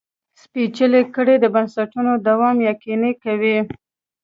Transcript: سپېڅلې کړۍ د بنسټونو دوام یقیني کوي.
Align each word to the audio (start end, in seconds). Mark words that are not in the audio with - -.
سپېڅلې 0.41 1.01
کړۍ 1.15 1.35
د 1.41 1.45
بنسټونو 1.55 2.11
دوام 2.27 2.57
یقیني 2.69 3.13
کوي. 3.23 3.57